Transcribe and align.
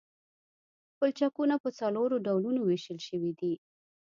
پلچکونه 0.97 1.55
په 1.63 1.69
څلورو 1.79 2.15
ډولونو 2.25 2.59
ویشل 2.63 2.99
شوي 3.07 3.31
دي 3.39 3.53